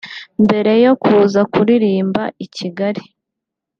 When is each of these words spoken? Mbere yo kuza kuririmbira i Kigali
Mbere 0.43 0.71
yo 0.85 0.93
kuza 1.03 1.41
kuririmbira 1.51 2.25
i 2.45 2.47
Kigali 2.55 3.03